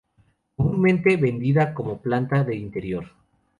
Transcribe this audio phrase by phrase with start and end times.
[0.55, 3.05] Comúnmente vendida como planta de interior.